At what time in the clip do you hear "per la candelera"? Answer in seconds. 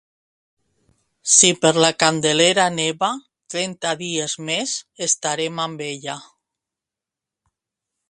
1.65-2.65